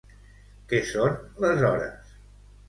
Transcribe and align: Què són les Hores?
Què 0.71 0.79
són 0.91 1.19
les 1.45 1.63
Hores? 1.69 2.17